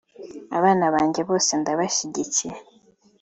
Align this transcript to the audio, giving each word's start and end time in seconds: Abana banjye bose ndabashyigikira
Abana 0.57 0.85
banjye 0.95 1.21
bose 1.29 1.51
ndabashyigikira 1.61 2.57